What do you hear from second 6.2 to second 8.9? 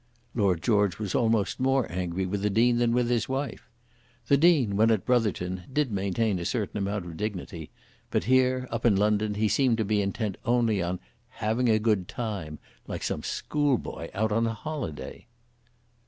a certain amount of dignity; but here, up